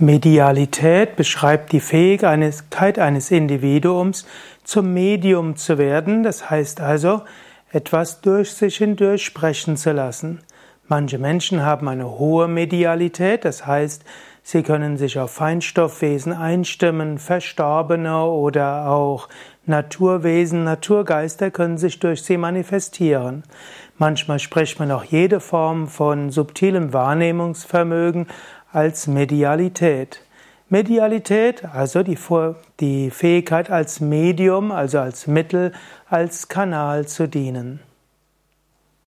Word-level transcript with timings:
Medialität 0.00 1.16
beschreibt 1.16 1.72
die 1.72 1.80
Fähigkeit 1.80 2.98
eines 2.98 3.30
Individuums, 3.30 4.26
zum 4.64 4.94
Medium 4.94 5.56
zu 5.56 5.76
werden, 5.76 6.22
das 6.22 6.48
heißt 6.48 6.80
also, 6.80 7.20
etwas 7.70 8.22
durch 8.22 8.52
sich 8.54 8.78
hindurch 8.78 9.22
sprechen 9.22 9.76
zu 9.76 9.92
lassen. 9.92 10.40
Manche 10.88 11.18
Menschen 11.18 11.66
haben 11.66 11.86
eine 11.86 12.18
hohe 12.18 12.48
Medialität, 12.48 13.44
das 13.44 13.66
heißt, 13.66 14.02
sie 14.42 14.62
können 14.62 14.96
sich 14.96 15.18
auf 15.18 15.32
Feinstoffwesen 15.32 16.32
einstimmen, 16.32 17.18
Verstorbene 17.18 18.24
oder 18.24 18.88
auch 18.88 19.28
Naturwesen, 19.66 20.64
Naturgeister 20.64 21.50
können 21.50 21.76
sich 21.76 22.00
durch 22.00 22.22
sie 22.22 22.38
manifestieren. 22.38 23.44
Manchmal 23.98 24.38
spricht 24.38 24.78
man 24.78 24.90
auch 24.92 25.04
jede 25.04 25.40
Form 25.40 25.86
von 25.86 26.30
subtilem 26.30 26.94
Wahrnehmungsvermögen 26.94 28.28
als 28.72 29.06
Medialität. 29.06 30.22
Medialität, 30.68 31.64
also 31.64 32.02
die, 32.02 32.16
die 32.78 33.10
Fähigkeit 33.10 33.70
als 33.70 34.00
Medium, 34.00 34.70
also 34.70 35.00
als 35.00 35.26
Mittel, 35.26 35.72
als 36.08 36.48
Kanal 36.48 37.08
zu 37.08 37.28
dienen. 37.28 37.80